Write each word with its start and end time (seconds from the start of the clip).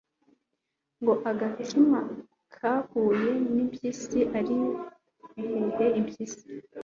ngo 1.01 1.13
agakima 1.31 1.99
kahuye 2.55 3.33
n'impyisi, 3.53 4.19
ariyo 4.37 4.67
bihehe 5.33 5.87
impyisi 5.99 6.45